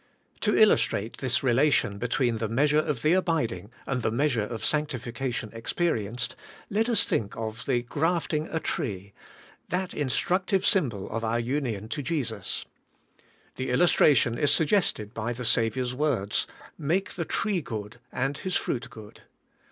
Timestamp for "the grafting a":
7.67-8.59